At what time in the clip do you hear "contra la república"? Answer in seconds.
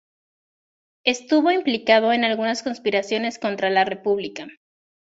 3.37-4.47